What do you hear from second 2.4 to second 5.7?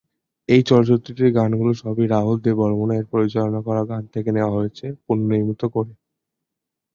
দেব বর্মণ এর পরিচালনা করা গান থেকে নেওয়া হয়েছে পুনর্নির্মিত